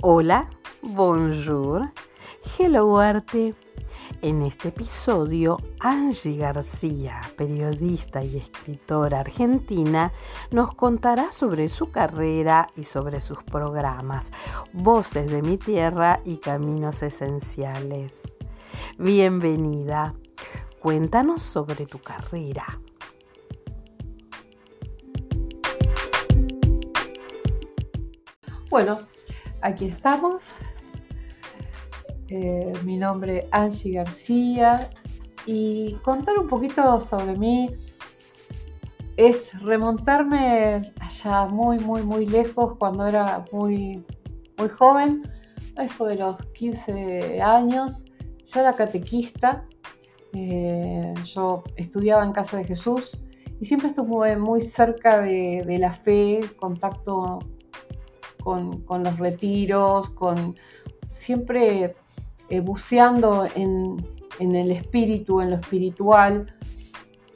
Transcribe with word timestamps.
Hola, 0.00 0.48
bonjour, 0.80 1.90
hello 2.56 2.98
arte. 2.98 3.56
En 4.22 4.42
este 4.42 4.68
episodio, 4.68 5.58
Angie 5.80 6.36
García, 6.36 7.20
periodista 7.36 8.22
y 8.22 8.36
escritora 8.36 9.18
argentina, 9.18 10.12
nos 10.52 10.72
contará 10.74 11.32
sobre 11.32 11.68
su 11.68 11.90
carrera 11.90 12.68
y 12.76 12.84
sobre 12.84 13.20
sus 13.20 13.42
programas, 13.42 14.30
Voces 14.72 15.28
de 15.28 15.42
mi 15.42 15.56
Tierra 15.56 16.20
y 16.24 16.36
Caminos 16.36 17.02
Esenciales. 17.02 18.36
Bienvenida, 18.98 20.14
cuéntanos 20.78 21.42
sobre 21.42 21.86
tu 21.86 21.98
carrera. 21.98 22.80
Bueno, 28.70 29.00
aquí 29.62 29.86
estamos. 29.86 30.44
Eh, 32.28 32.72
mi 32.84 32.96
nombre 32.96 33.38
es 33.38 33.44
Angie 33.52 33.92
García 33.92 34.90
y 35.46 35.94
contar 36.02 36.38
un 36.38 36.46
poquito 36.46 37.00
sobre 37.00 37.36
mí 37.36 37.70
es 39.16 39.60
remontarme 39.62 40.92
allá 41.00 41.46
muy, 41.46 41.78
muy, 41.78 42.02
muy 42.02 42.26
lejos 42.26 42.76
cuando 42.76 43.06
era 43.06 43.44
muy, 43.50 44.04
muy 44.58 44.68
joven, 44.68 45.22
eso 45.76 46.04
de 46.04 46.16
los 46.16 46.40
15 46.52 47.42
años, 47.42 48.04
ya 48.44 48.60
era 48.60 48.72
catequista. 48.74 49.64
Eh, 50.34 51.14
yo 51.24 51.64
estudiaba 51.76 52.24
en 52.24 52.32
Casa 52.32 52.58
de 52.58 52.64
Jesús 52.64 53.18
y 53.58 53.64
siempre 53.64 53.88
estuve 53.88 54.36
muy 54.36 54.60
cerca 54.60 55.20
de, 55.20 55.64
de 55.66 55.78
la 55.78 55.92
fe, 55.92 56.40
contacto 56.58 57.40
con, 58.42 58.84
los 58.88 59.18
retiros, 59.18 60.10
con 60.10 60.56
siempre 61.12 61.94
eh, 62.48 62.60
buceando 62.60 63.46
en, 63.54 64.04
el 64.40 64.70
espíritu, 64.70 65.40
en 65.40 65.50
lo 65.50 65.56
espiritual. 65.56 66.54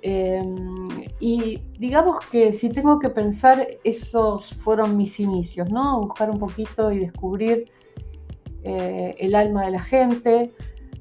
Em, 0.02 0.88
y 1.20 1.60
digamos 1.78 2.20
que 2.30 2.52
si 2.52 2.70
tengo 2.70 2.98
que 2.98 3.10
pensar, 3.10 3.66
esos 3.84 4.54
fueron 4.54 4.96
mis 4.96 5.20
inicios, 5.20 5.70
¿no? 5.70 6.00
Buscar 6.00 6.30
un 6.30 6.38
poquito 6.38 6.90
y 6.90 6.98
descubrir 6.98 7.70
eh, 8.64 9.16
el 9.18 9.34
alma 9.34 9.64
de 9.64 9.70
la 9.72 9.82
gente. 9.82 10.52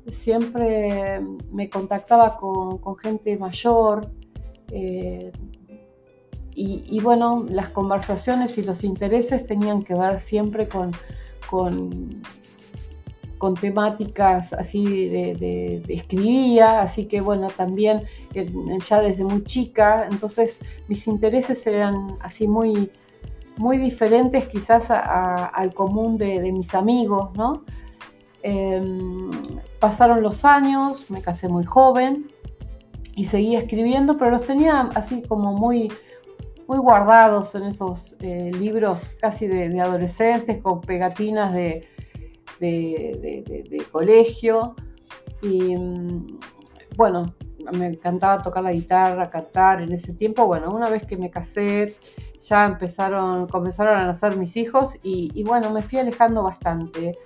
Siempre 0.07 1.21
me 1.51 1.69
contactaba 1.69 2.37
con, 2.37 2.79
gente 2.97 3.37
mayor, 3.37 4.11
y, 6.53 6.99
bueno, 7.01 7.45
las 7.49 7.69
conversaciones 7.69 8.57
y 8.57 8.63
los 8.63 8.83
intereses 8.83 9.47
tenían 9.47 9.83
que 9.83 9.95
ver 9.95 10.19
siempre 10.19 10.67
con, 10.67 10.91
con, 11.49 12.21
temáticas 13.59 14.53
así 14.53 15.09
de, 15.09 15.83
escribía, 15.87 16.81
así 16.81 17.05
que 17.05 17.21
bueno, 17.21 17.49
también 17.49 18.03
eh, 18.33 18.51
ya 18.87 19.01
desde 19.01 19.23
muy 19.23 19.43
chica, 19.45 20.07
entonces 20.09 20.59
mis 20.87 21.07
intereses 21.07 21.65
eran 21.65 22.17
así 22.21 22.47
muy, 22.47 22.91
muy 23.57 23.77
diferentes 23.77 24.47
quizás 24.47 24.91
al 24.91 25.73
común 25.73 26.17
de, 26.17 26.51
mis 26.51 26.75
amigos, 26.75 27.29
¿no? 27.35 27.63
Em, 28.43 29.31
pasaron 29.79 30.21
los 30.21 30.45
años, 30.45 31.09
me 31.09 31.21
casé 31.21 31.47
muy 31.47 31.63
joven 31.63 32.31
y 33.15 33.23
seguía 33.23 33.59
escribiendo, 33.59 34.17
pero 34.17 34.31
los 34.31 34.43
tenía 34.43 34.89
así 34.95 35.21
como 35.23 35.53
muy 35.53 35.91
muy 36.71 36.79
guardados 36.79 37.53
en 37.55 37.63
esos 37.63 38.15
eh, 38.21 38.49
libros 38.57 39.09
casi 39.19 39.45
de, 39.45 39.77
adolescentes 39.81 40.61
con 40.61 40.79
pegatinas 40.79 41.53
de, 41.53 41.85
colegio. 43.91 44.73
Y 45.41 45.75
mm, 45.75 46.39
bueno, 46.95 47.35
me 47.73 47.87
encantaba 47.87 48.41
tocar 48.41 48.63
la 48.63 48.71
guitarra, 48.71 49.29
cantar 49.29 49.81
en 49.81 49.91
ese 49.91 50.13
tiempo. 50.13 50.45
Bueno, 50.45 50.73
una 50.73 50.89
vez 50.89 51.03
que 51.03 51.17
me 51.17 51.29
casé, 51.29 51.93
ya 52.39 52.65
empezaron, 52.65 53.49
comenzaron 53.49 53.97
a 53.97 54.05
nacer 54.05 54.37
mis 54.37 54.55
hijos 54.55 54.97
y, 55.03 55.43
bueno, 55.43 55.71
me 55.71 55.81
fui 55.81 55.99
alejando 55.99 56.41
bastante. 56.41 57.17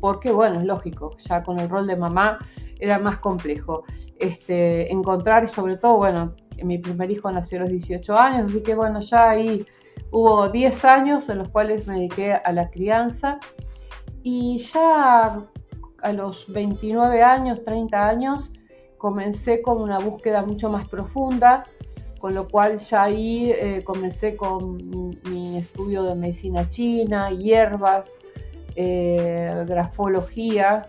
Porque, 0.00 0.32
bueno, 0.32 0.60
es 0.60 0.64
lógico, 0.64 1.14
ya 1.18 1.44
con 1.44 1.60
el 1.60 1.68
rol 1.68 1.86
de 1.86 1.96
mamá 1.96 2.38
era 2.80 2.98
más 2.98 3.18
complejo. 3.18 3.84
Este, 4.18 4.90
encontrar 4.90 5.44
y 5.44 5.48
sobre 5.48 5.76
todo, 5.76 5.98
bueno, 5.98 6.32
mi 6.64 6.78
primer 6.78 7.10
hijo 7.10 7.30
nació 7.30 7.58
a 7.58 7.62
los 7.62 7.70
18 7.70 8.16
años, 8.16 8.50
así 8.50 8.62
que 8.62 8.74
bueno, 8.74 9.00
ya 9.00 9.30
ahí 9.30 9.66
hubo 10.10 10.48
10 10.48 10.84
años 10.84 11.28
en 11.28 11.38
los 11.38 11.48
cuales 11.48 11.86
me 11.86 11.94
dediqué 11.94 12.34
a 12.34 12.52
la 12.52 12.70
crianza. 12.70 13.38
Y 14.22 14.58
ya 14.58 15.42
a 16.02 16.12
los 16.12 16.52
29 16.52 17.22
años, 17.22 17.64
30 17.64 18.08
años, 18.08 18.50
comencé 18.98 19.62
con 19.62 19.80
una 19.80 19.98
búsqueda 19.98 20.42
mucho 20.44 20.68
más 20.68 20.86
profunda, 20.88 21.64
con 22.20 22.34
lo 22.34 22.46
cual 22.46 22.78
ya 22.78 23.02
ahí 23.02 23.50
eh, 23.50 23.82
comencé 23.82 24.36
con 24.36 24.76
mi 25.24 25.58
estudio 25.58 26.04
de 26.04 26.14
medicina 26.14 26.68
china, 26.68 27.30
hierbas, 27.30 28.12
eh, 28.76 29.64
grafología, 29.66 30.86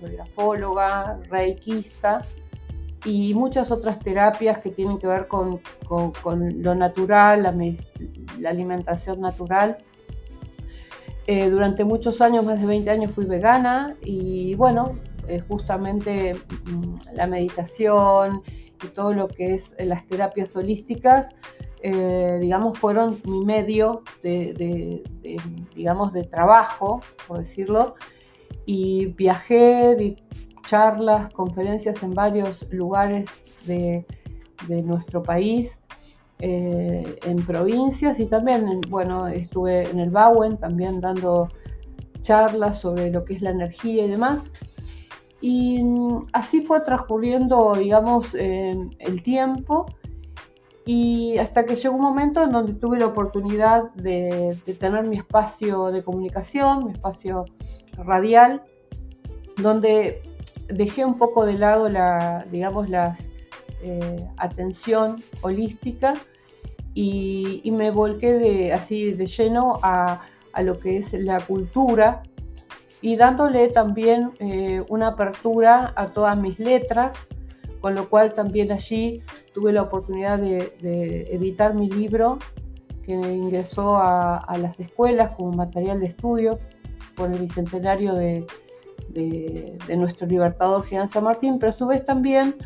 soy 0.00 0.12
grafóloga, 0.12 1.18
reikista, 1.28 2.22
y 3.04 3.34
muchas 3.34 3.70
otras 3.70 3.98
terapias 4.00 4.58
que 4.58 4.70
tienen 4.70 4.98
que 4.98 5.06
ver 5.06 5.26
con, 5.26 5.60
lo 6.30 6.74
natural, 6.74 7.42
la, 7.42 8.48
alimentación 8.48 9.20
natural. 9.20 9.78
Eh, 11.26 11.48
durante 11.48 11.84
muchos 11.84 12.20
años, 12.20 12.44
más 12.44 12.60
de 12.60 12.66
20 12.66 12.90
años, 12.90 13.12
fui 13.12 13.24
vegana 13.24 13.96
y 14.02 14.54
bueno, 14.54 14.94
eh, 15.28 15.40
justamente 15.40 16.34
mm, 16.34 16.94
la 17.12 17.26
meditación 17.26 18.42
y 18.82 18.88
todo 18.88 19.14
lo 19.14 19.28
que 19.28 19.54
es 19.54 19.74
eh, 19.78 19.86
las 19.86 20.06
terapias 20.06 20.54
holísticas, 20.56 21.30
digamos, 21.82 22.78
fueron 22.78 23.18
mi 23.24 23.42
medio 23.42 24.02
de, 24.22 25.02
digamos, 25.74 26.12
de 26.12 26.24
trabajo, 26.24 27.00
por 27.26 27.38
decirlo, 27.38 27.94
y 28.66 29.06
viajé, 29.06 29.96
charlas, 30.66 31.32
conferencias 31.32 32.02
en 32.02 32.14
varios 32.14 32.66
lugares 32.70 33.28
de, 33.66 34.04
nuestro 34.68 35.22
país, 35.22 35.80
eh, 36.38 37.18
en 37.24 37.36
provincias 37.44 38.20
y 38.20 38.26
también, 38.26 38.80
bueno, 38.88 39.26
estuve 39.26 39.88
en 39.88 39.98
el 39.98 40.10
Bauen 40.10 40.58
también 40.58 41.00
dando 41.00 41.48
charlas 42.22 42.80
sobre 42.80 43.10
lo 43.10 43.24
que 43.24 43.34
es 43.34 43.42
la 43.42 43.50
energía 43.50 44.04
y 44.04 44.08
demás. 44.08 44.50
Y 45.40 45.82
mm, 45.82 46.26
así 46.32 46.60
fue 46.60 46.80
transcurriendo, 46.80 47.74
digamos, 47.74 48.34
eh, 48.34 48.76
el 48.98 49.22
tiempo 49.22 49.86
y 50.84 51.38
hasta 51.38 51.64
que 51.64 51.76
llegó 51.76 51.94
un 51.94 52.02
momento 52.02 52.42
en 52.42 52.52
donde 52.52 52.74
tuve 52.74 52.98
la 52.98 53.06
oportunidad 53.06 53.90
de, 53.94 54.58
de 54.66 54.74
tener 54.74 55.06
mi 55.06 55.16
espacio 55.16 55.86
de 55.86 56.02
comunicación, 56.02 56.86
mi 56.86 56.92
espacio 56.92 57.44
radial, 57.96 58.62
donde 59.56 60.22
dejé 60.72 61.04
un 61.04 61.18
poco 61.18 61.46
de 61.46 61.54
lado 61.54 61.88
la, 61.88 62.46
digamos, 62.50 62.88
la 62.88 63.14
eh, 63.82 64.26
atención 64.36 65.22
holística 65.40 66.14
y, 66.94 67.62
me 67.72 67.90
volqué 67.90 68.34
de, 68.34 68.72
así 68.72 69.12
de 69.12 69.26
lleno 69.26 69.76
a, 69.82 70.20
lo 70.62 70.78
que 70.80 70.98
es 70.98 71.12
la 71.12 71.40
cultura 71.40 72.22
y 73.00 73.16
dándole 73.16 73.68
también 73.68 74.32
eh, 74.40 74.84
una 74.88 75.08
apertura 75.08 75.92
a 75.96 76.08
todas 76.08 76.36
mis 76.36 76.58
letras, 76.58 77.16
con 77.80 77.94
lo 77.94 78.10
cual 78.10 78.34
también 78.34 78.72
allí 78.72 79.22
tuve 79.54 79.72
la 79.72 79.82
oportunidad 79.82 80.38
de, 80.38 81.28
editar 81.30 81.74
mi 81.74 81.88
libro 81.88 82.38
que 83.02 83.12
ingresó 83.12 83.96
a, 83.96 84.36
a, 84.36 84.58
las 84.58 84.78
escuelas 84.78 85.30
como 85.30 85.52
material 85.52 86.00
de 86.00 86.06
estudio 86.06 86.58
por 87.14 87.32
el 87.32 87.38
bicentenario 87.38 88.14
de, 88.14 88.44
de, 89.12 89.96
nuestro 89.96 90.26
libertador 90.26 90.84
Gian 90.84 91.08
San 91.08 91.24
Martín, 91.24 91.58
pero 91.58 91.70
a 91.70 91.72
su 91.72 91.86
vez 91.86 92.04
también 92.04 92.56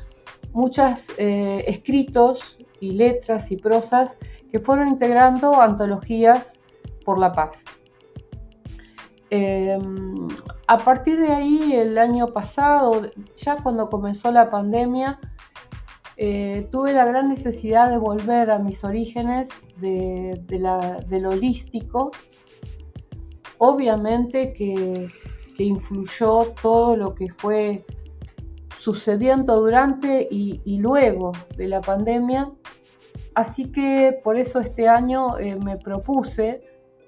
muchos 0.53 1.09
eh, 1.19 1.65
escritos 1.67 2.59
y 2.81 2.93
letras 2.93 3.51
y 3.51 3.57
prosas 3.57 4.17
que 4.51 4.61
fueron 4.61 4.89
integrando 4.89 5.61
antologías 5.61 6.59
por 7.05 7.19
la 7.19 7.33
paz. 7.33 7.65
Em, 9.31 10.29
a 10.69 10.79
partir 10.79 11.19
de 11.19 11.33
ahí, 11.33 11.73
el 11.73 11.99
año 11.99 12.29
pasado, 12.29 13.11
ya 13.37 13.57
cuando 13.57 13.91
comenzó 13.91 14.31
la 14.31 14.51
pandemia, 14.51 15.19
eh, 16.17 16.69
tuve 16.71 16.93
la 16.93 17.05
gran 17.05 17.31
necesidad 17.31 17.91
de 17.91 17.99
volver 17.99 18.51
a 18.53 18.59
mis 18.59 18.85
orígenes 18.85 19.49
de, 19.79 20.41
de 20.47 21.21
lo 21.21 21.31
holístico. 21.31 22.13
Obviamente 23.59 24.53
que 24.53 25.09
que 25.55 25.65
influyó 25.65 26.53
todo 26.61 26.97
lo 26.97 27.15
que 27.15 27.29
fue 27.31 27.85
sucediendo 28.79 29.61
durante 29.61 30.29
y, 30.31 30.77
luego 30.79 31.33
de 31.57 31.69
la 31.69 31.81
pandemia. 31.81 32.51
Así 33.35 33.73
que 33.73 34.21
por 34.23 34.37
eso 34.37 34.61
este 34.61 34.89
año 34.89 35.39
eh, 35.39 35.57
me 35.57 35.79
propuse 35.79 36.63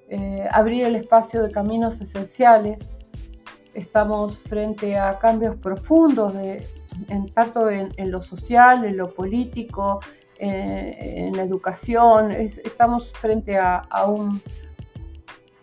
eh, 0.08 0.48
abrir 0.50 0.86
el 0.86 0.96
espacio 0.96 1.42
de 1.42 1.50
caminos 1.50 2.00
esenciales. 2.00 3.06
Estamos 3.74 4.38
frente 4.38 4.96
a 4.96 5.18
cambios 5.18 5.56
profundos 5.56 6.32
de, 6.34 6.66
en, 7.08 7.28
tanto 7.34 7.68
en, 7.68 7.92
lo 8.10 8.22
social, 8.22 8.84
en 8.84 8.96
lo 8.96 9.12
político, 9.12 10.00
en 10.38 11.36
la 11.36 11.42
educación. 11.42 12.30
estamos 12.30 13.12
frente 13.12 13.58
a, 13.58 13.82
un, 14.06 14.40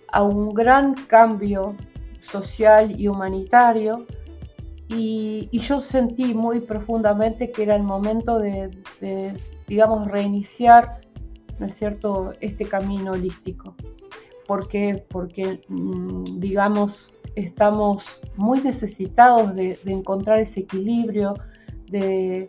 a 0.10 0.22
un 0.22 0.54
gran 0.54 0.94
cambio 1.08 1.76
social 2.24 3.00
y 3.00 3.08
humanitario 3.08 4.06
y, 4.96 5.60
yo 5.60 5.82
sentí 5.82 6.34
muy 6.34 6.60
profundamente 6.60 7.52
que 7.52 7.64
era 7.64 7.76
el 7.76 7.84
momento 7.84 8.40
de, 8.40 8.72
digamos, 9.68 10.08
reiniciar, 10.08 11.02
¿no 11.60 11.66
es 11.66 11.76
cierto?, 11.76 12.34
este 12.42 12.66
camino 12.66 13.12
holístico. 13.12 13.76
Porque, 14.48 15.04
mm, 15.70 16.24
digamos, 16.40 17.14
estamos 17.36 18.04
muy 18.36 18.62
necesitados 18.62 19.56
de, 19.56 19.78
encontrar 19.86 20.40
ese 20.40 20.62
equilibrio, 20.62 21.34
de, 21.90 22.48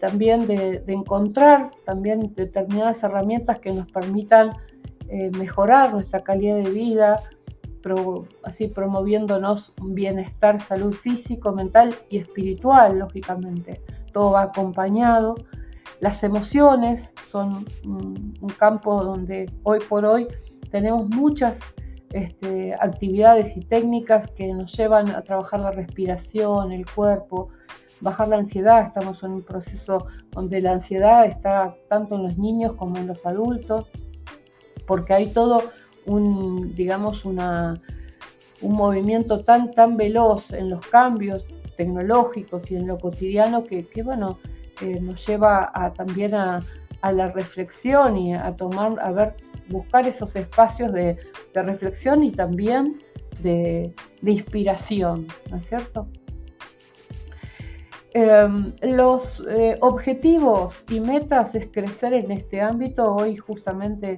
también 0.00 0.46
de, 0.46 0.82
encontrar 0.86 1.70
también 1.84 2.32
determinadas 2.34 3.02
herramientas 3.02 3.58
que 3.58 3.72
nos 3.72 3.90
permitan 3.90 4.52
eh, 5.08 5.30
mejorar 5.36 5.92
nuestra 5.92 6.22
calidad 6.22 6.56
de 6.56 6.70
vida, 6.70 7.20
así 8.42 8.68
promoviéndonos 8.68 9.72
un 9.80 9.94
bienestar, 9.94 10.60
salud 10.60 10.92
físico, 10.92 11.52
mental 11.52 11.94
y 12.10 12.18
espiritual, 12.18 12.98
lógicamente. 12.98 13.80
Todo 14.12 14.32
va 14.32 14.42
acompañado. 14.42 15.36
Las 16.00 16.22
emociones 16.22 17.12
son 17.28 17.66
un, 17.84 18.36
campo 18.56 19.04
donde 19.04 19.50
hoy 19.62 19.78
por 19.88 20.04
hoy 20.04 20.26
tenemos 20.70 21.08
muchas 21.08 21.60
este, 22.12 22.74
actividades 22.74 23.56
y 23.56 23.60
técnicas 23.60 24.28
que 24.28 24.52
nos 24.52 24.76
llevan 24.76 25.10
a 25.10 25.22
trabajar 25.22 25.60
la 25.60 25.70
respiración, 25.70 26.72
el 26.72 26.84
cuerpo, 26.86 27.50
bajar 28.00 28.28
la 28.28 28.36
ansiedad. 28.36 28.86
Estamos 28.86 29.22
en 29.22 29.32
un 29.32 29.42
proceso 29.42 30.06
donde 30.30 30.60
la 30.60 30.72
ansiedad 30.72 31.26
está 31.26 31.76
tanto 31.88 32.16
en 32.16 32.24
los 32.24 32.38
niños 32.38 32.72
como 32.72 32.96
en 32.96 33.06
los 33.06 33.26
adultos, 33.26 33.90
porque 34.86 35.14
hay 35.14 35.30
todo 35.30 35.62
un, 36.08 36.74
digamos, 36.74 37.24
una, 37.24 37.80
un 38.60 38.74
movimiento 38.74 39.44
tan, 39.44 39.72
tan 39.72 39.96
veloz 39.96 40.52
en 40.52 40.70
los 40.70 40.80
cambios 40.86 41.44
tecnológicos 41.76 42.70
y 42.70 42.76
en 42.76 42.86
lo 42.86 42.98
cotidiano 42.98 43.64
que, 43.64 43.86
bueno, 44.02 44.38
eh, 44.80 44.98
nos 45.00 45.24
lleva 45.26 45.70
a, 45.72 45.92
también 45.92 46.34
a, 46.34 46.60
la 47.02 47.30
reflexión 47.30 48.16
y 48.16 48.34
a 48.34 48.56
tomar, 48.56 48.98
a 49.00 49.12
ver, 49.12 49.36
buscar 49.68 50.06
esos 50.06 50.34
espacios 50.34 50.92
de, 50.92 51.16
reflexión 51.54 52.24
y 52.24 52.32
también 52.32 53.00
de, 53.40 53.94
inspiración, 54.22 55.28
¿no 55.50 55.58
es 55.58 55.68
cierto? 55.68 56.08
Em, 58.14 58.72
los 58.82 59.44
eh, 59.48 59.76
objetivos 59.80 60.84
y 60.90 60.98
metas 60.98 61.54
es 61.54 61.68
crecer 61.70 62.14
en 62.14 62.32
este 62.32 62.60
ámbito. 62.60 63.14
Hoy 63.14 63.36
justamente 63.36 64.16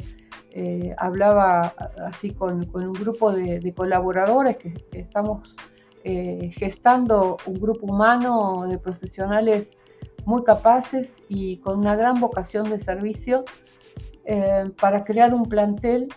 eh, 0.52 0.94
hablaba 0.98 1.74
así 2.06 2.30
con, 2.30 2.68
un 2.74 2.92
grupo 2.92 3.30
de, 3.32 3.72
colaboradores 3.74 4.56
que, 4.56 4.74
estamos 4.92 5.56
eh, 6.02 6.50
gestando 6.54 7.36
un 7.46 7.60
grupo 7.60 7.86
humano 7.86 8.66
de 8.68 8.78
profesionales 8.78 9.76
muy 10.24 10.42
capaces 10.42 11.16
y 11.28 11.58
con 11.58 11.78
una 11.78 11.94
gran 11.94 12.20
vocación 12.20 12.68
de 12.68 12.78
servicio 12.78 13.44
eh, 14.24 14.64
para 14.80 15.04
crear 15.04 15.34
un 15.34 15.44
plantel, 15.44 16.08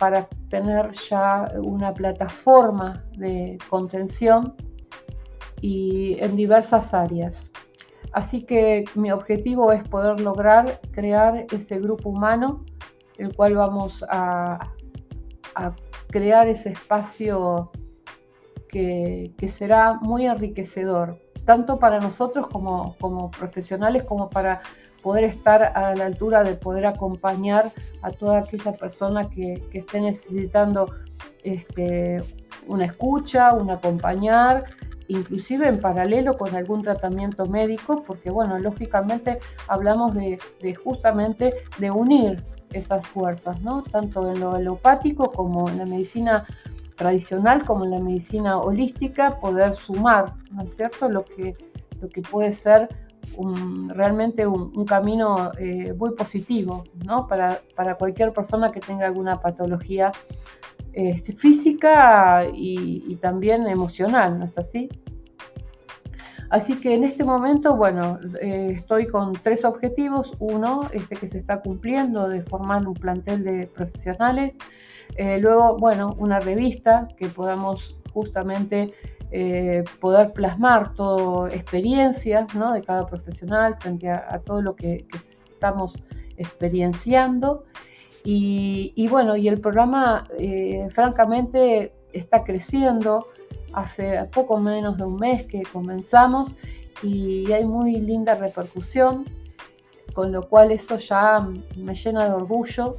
para 0.00 0.26
tener 0.50 0.90
ya 0.94 1.48
una 1.62 1.94
plataforma 1.94 3.04
de 3.16 3.56
contención 3.70 4.56
y 5.60 6.16
en 6.18 6.34
diversas 6.34 6.92
áreas. 6.92 7.53
Así 8.14 8.44
que 8.44 8.84
mi 8.94 9.10
objetivo 9.10 9.72
es 9.72 9.82
poder 9.88 10.20
lograr 10.20 10.80
crear 10.92 11.46
ese 11.50 11.80
grupo 11.80 12.10
humano, 12.10 12.64
el 13.18 13.34
cual 13.34 13.56
vamos 13.56 14.04
a, 14.08 14.70
crear 16.10 16.46
ese 16.46 16.70
espacio 16.70 17.72
que, 18.68 19.32
será 19.48 19.94
muy 19.94 20.26
enriquecedor, 20.26 21.18
tanto 21.44 21.80
para 21.80 21.98
nosotros 21.98 22.46
como, 22.46 23.30
profesionales, 23.32 24.04
como 24.04 24.30
para 24.30 24.62
poder 25.02 25.24
estar 25.24 25.76
a 25.76 25.94
la 25.96 26.06
altura 26.06 26.44
de 26.44 26.54
poder 26.54 26.86
acompañar 26.86 27.72
a 28.02 28.12
toda 28.12 28.38
aquella 28.38 28.72
persona 28.72 29.28
que, 29.28 29.60
esté 29.72 30.00
necesitando 30.00 30.88
este, 31.42 32.20
una 32.68 32.84
escucha, 32.84 33.54
un 33.54 33.70
acompañar 33.70 34.64
inclusive 35.08 35.68
en 35.68 35.80
paralelo 35.80 36.36
con 36.36 36.54
algún 36.54 36.82
tratamiento 36.82 37.46
médico, 37.46 38.02
porque 38.06 38.30
bueno, 38.30 38.58
lógicamente 38.58 39.38
hablamos 39.68 40.14
de, 40.14 40.38
justamente 40.82 41.54
de 41.78 41.90
unir 41.90 42.44
esas 42.72 43.06
fuerzas, 43.06 43.60
¿no? 43.60 43.82
Tanto 43.82 44.30
en 44.30 44.40
lo 44.40 44.52
alopático 44.52 45.30
como 45.30 45.68
en 45.68 45.78
la 45.78 45.86
medicina 45.86 46.44
tradicional, 46.96 47.64
como 47.64 47.84
en 47.84 47.92
la 47.92 48.00
medicina 48.00 48.58
holística, 48.58 49.38
poder 49.40 49.74
sumar, 49.74 50.34
¿no 50.50 50.62
es 50.62 50.76
cierto?, 50.76 51.08
lo 51.08 51.24
que, 51.24 51.56
lo 52.00 52.08
que 52.08 52.22
puede 52.22 52.52
ser 52.52 52.88
realmente 53.88 54.46
un, 54.46 54.84
camino 54.84 55.52
eh, 55.58 55.92
muy 55.94 56.14
positivo, 56.14 56.84
¿no? 57.04 57.26
Para, 57.26 57.60
para, 57.74 57.96
cualquier 57.96 58.32
persona 58.32 58.70
que 58.70 58.80
tenga 58.80 59.06
alguna 59.06 59.40
patología 59.40 60.12
este, 60.94 61.32
física 61.32 62.46
y, 62.52 63.16
también 63.16 63.66
emocional, 63.66 64.38
¿no 64.38 64.44
es 64.44 64.56
así? 64.58 64.88
Así 66.50 66.78
que 66.78 66.94
en 66.94 67.02
este 67.02 67.24
momento, 67.24 67.76
bueno, 67.76 68.20
eh, 68.40 68.74
estoy 68.76 69.08
con 69.08 69.32
tres 69.32 69.64
objetivos. 69.64 70.34
Uno, 70.38 70.82
este 70.92 71.16
que 71.16 71.28
se 71.28 71.38
está 71.38 71.60
cumpliendo, 71.60 72.28
de 72.28 72.42
formar 72.42 72.86
un 72.86 72.94
plantel 72.94 73.42
de 73.42 73.66
profesionales. 73.66 74.54
Eh, 75.16 75.38
luego, 75.40 75.76
bueno, 75.78 76.14
una 76.18 76.38
revista 76.38 77.08
que 77.16 77.26
podamos 77.26 77.98
justamente 78.12 78.92
eh, 79.30 79.84
poder 80.00 80.32
plasmar 80.32 80.94
todo, 80.94 81.48
experiencias 81.48 82.54
¿no? 82.54 82.72
de 82.72 82.82
cada 82.82 83.06
profesional 83.06 83.76
frente 83.80 84.10
a, 84.10 84.40
todo 84.44 84.62
lo 84.62 84.76
que, 84.76 85.06
estamos 85.52 86.02
experienciando. 86.36 87.64
Y, 88.26 89.06
bueno, 89.08 89.36
y 89.36 89.48
el 89.48 89.60
programa 89.60 90.24
eh, 90.38 90.88
francamente 90.90 91.92
está 92.12 92.42
creciendo. 92.42 93.26
Hace 93.74 94.24
poco 94.32 94.58
menos 94.60 94.96
de 94.96 95.04
un 95.04 95.16
mes 95.16 95.42
que 95.44 95.62
comenzamos 95.64 96.54
y 97.02 97.50
hay 97.52 97.64
muy 97.64 97.96
linda 98.00 98.34
repercusión, 98.36 99.24
con 100.14 100.30
lo 100.32 100.48
cual 100.48 100.70
eso 100.70 100.96
ya 100.98 101.46
me 101.76 101.94
llena 101.94 102.28
de 102.28 102.34
orgullo 102.34 102.98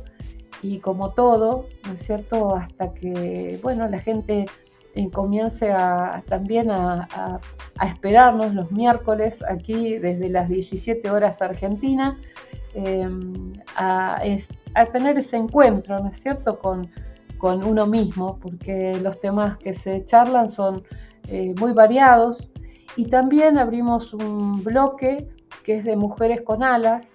y 0.62 0.80
como 0.80 1.12
todo, 1.12 1.68
¿no 1.86 1.94
es 1.94 2.04
cierto? 2.04 2.56
Hasta 2.56 2.94
que, 2.94 3.60
bueno, 3.62 3.88
la 3.88 4.00
gente 4.00 4.46
eh, 4.98 5.10
comience 5.12 5.70
a, 5.74 6.24
también 6.30 6.72
a, 6.72 7.40
esperarnos 7.86 8.54
los 8.54 8.72
miércoles 8.72 9.44
aquí 9.46 9.98
desde 9.98 10.30
las 10.30 10.48
17 10.48 11.12
horas 11.12 11.42
Argentina, 11.42 12.18
eh, 12.74 13.06
a, 13.76 14.22
tener 14.94 15.18
ese 15.18 15.36
encuentro, 15.36 16.00
¿no 16.00 16.08
es 16.08 16.22
cierto?, 16.22 16.60
con, 16.60 16.90
uno 17.42 17.86
mismo, 17.86 18.40
porque 18.40 18.98
los 19.04 19.20
temas 19.20 19.58
que 19.58 19.72
se 19.72 20.04
charlan 20.04 20.50
son 20.50 20.84
eh, 21.28 21.54
muy 21.60 21.74
variados. 21.74 22.50
Y 22.96 23.06
también 23.06 23.60
abrimos 23.60 24.16
un 24.16 24.64
bloque 24.64 25.28
que 25.64 25.76
es 25.76 25.84
de 25.84 25.96
Mujeres 25.96 26.42
con 26.42 26.64
Alas, 26.64 27.14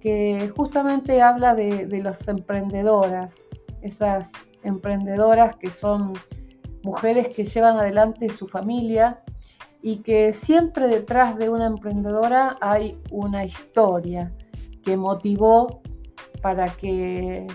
que 0.00 0.50
justamente 0.56 1.22
habla 1.22 1.54
de, 1.54 1.86
de 1.86 2.02
las 2.02 2.26
emprendedoras, 2.26 3.32
esas 3.80 4.32
emprendedoras 4.64 5.54
que 5.54 5.70
son 5.70 6.14
mujeres 6.82 7.28
que 7.28 7.44
llevan 7.44 7.76
adelante 7.76 8.28
su 8.28 8.48
familia 8.48 9.22
y 9.82 9.98
que 9.98 10.32
siempre 10.32 10.88
detrás 10.88 11.38
de 11.38 11.48
una 11.48 11.66
emprendedora 11.66 12.56
hay 12.60 12.98
una 13.10 13.44
historia 13.44 14.32
que 14.84 14.96
motivó 14.96 15.80
para 16.42 16.68
que, 16.68 17.46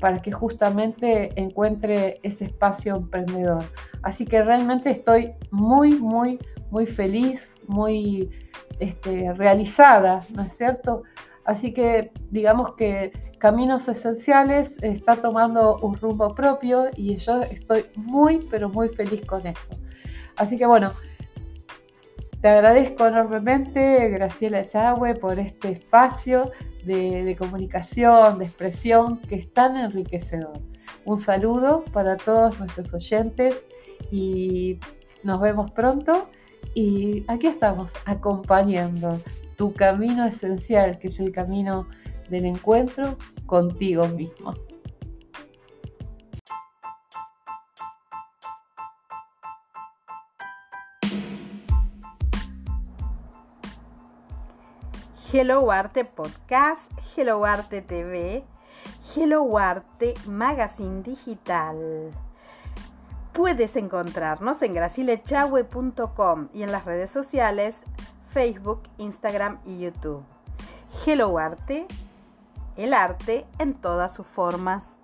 para 0.00 0.20
que 0.20 0.32
justamente 0.32 1.38
encuentre 1.40 2.20
ese 2.22 2.44
espacio 2.46 2.96
emprendedor. 2.96 3.64
Así 4.02 4.26
que 4.26 4.42
realmente 4.42 4.90
estoy 4.90 5.32
muy, 5.50 5.94
muy, 5.94 6.38
muy 6.70 6.86
feliz, 6.86 7.54
muy 7.66 8.30
este, 8.78 9.32
realizada, 9.34 10.20
¿no 10.34 10.42
es 10.42 10.56
cierto? 10.56 11.02
Así 11.44 11.72
que 11.72 12.10
digamos 12.30 12.74
que 12.74 13.12
Caminos 13.44 13.88
Esenciales 13.88 14.82
está 14.82 15.16
tomando 15.16 15.76
un 15.82 15.96
rumbo 15.96 16.34
propio 16.34 16.88
y 16.96 17.16
yo 17.16 17.42
estoy 17.42 17.84
muy, 17.94 18.38
pero 18.50 18.70
muy 18.70 18.88
feliz 18.88 19.20
con 19.26 19.46
eso. 19.46 19.68
Así 20.36 20.56
que 20.56 20.64
bueno, 20.64 20.92
te 22.40 22.48
agradezco 22.48 23.06
enormemente, 23.06 24.08
Graciela 24.08 24.66
Chahue, 24.66 25.16
por 25.16 25.38
este 25.38 25.72
espacio 25.72 26.52
de, 26.86 27.36
comunicación, 27.38 28.38
de 28.38 28.46
expresión 28.46 29.18
que 29.18 29.34
es 29.34 29.52
tan 29.52 29.76
enriquecedor. 29.76 30.58
Un 31.04 31.18
saludo 31.18 31.84
para 31.92 32.16
todos 32.16 32.58
nuestros 32.58 32.94
oyentes 32.94 33.62
y 34.10 34.80
nos 35.22 35.38
vemos 35.42 35.70
pronto. 35.72 36.30
Y 36.72 37.26
aquí 37.28 37.48
estamos 37.48 37.92
acompañando 38.06 39.20
tu 39.58 39.74
camino 39.74 40.24
esencial, 40.24 40.98
que 40.98 41.08
es 41.08 41.20
el 41.20 41.30
camino 41.30 41.86
del 42.34 42.46
encuentro 42.46 43.16
contigo 43.46 44.08
mismo. 44.08 44.54
Hello 55.32 55.70
Arte 55.70 56.04
Podcast, 56.04 56.90
Hello 57.16 57.44
Arte 57.44 57.82
TV, 57.82 58.44
Hello 59.14 59.56
Arte 59.56 60.14
Magazine 60.26 61.02
Digital. 61.02 62.10
Puedes 63.32 63.76
encontrarnos 63.76 64.60
en 64.62 64.74
gracilechahue.com 64.74 66.48
y 66.52 66.62
en 66.64 66.72
las 66.72 66.84
redes 66.84 67.12
sociales 67.12 67.82
Facebook, 68.28 68.82
Instagram 68.98 69.60
y 69.64 69.78
YouTube. 69.78 70.24
Hello 71.06 71.38
Arte, 71.38 71.86
el 72.76 72.92
arte 72.92 73.46
en 73.58 73.74
todas 73.74 74.12
sus 74.14 74.26
formas. 74.26 74.96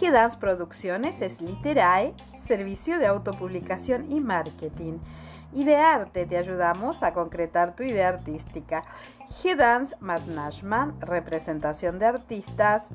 G-Dance 0.00 0.36
Producciones 0.38 1.22
es 1.22 1.40
Literae, 1.40 2.14
servicio 2.44 2.98
de 2.98 3.06
autopublicación 3.06 4.10
y 4.10 4.20
marketing. 4.20 4.98
Y 5.52 5.64
de 5.64 5.76
arte 5.76 6.26
te 6.26 6.38
ayudamos 6.38 7.02
a 7.02 7.12
concretar 7.12 7.76
tu 7.76 7.84
idea 7.84 8.08
artística. 8.08 8.84
G-Dance 9.40 9.96
Management, 10.00 11.02
representación 11.02 11.98
de 11.98 12.06
artistas. 12.06 12.90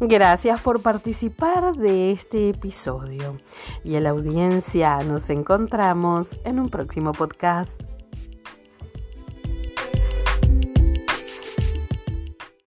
Gracias 0.00 0.60
por 0.60 0.80
participar 0.80 1.76
de 1.76 2.12
este 2.12 2.50
episodio 2.50 3.40
y 3.82 3.96
a 3.96 4.00
la 4.00 4.10
audiencia 4.10 4.98
nos 5.00 5.28
encontramos 5.28 6.38
en 6.44 6.60
un 6.60 6.68
próximo 6.68 7.12
podcast. 7.12 7.87